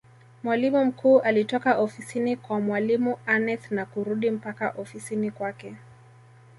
Mwalimu 0.43 0.85
mkuu 0.85 1.19
alitoka 1.19 1.77
ofisini 1.77 2.35
kwa 2.35 2.59
mwalimu 2.59 3.17
Aneth 3.25 3.71
na 3.71 3.85
kurudi 3.85 4.31
mpaka 4.31 4.69
ofisini 4.69 5.31
kwake 5.31 5.75